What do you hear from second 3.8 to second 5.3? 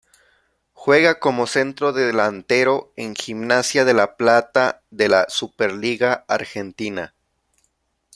de La Plata de la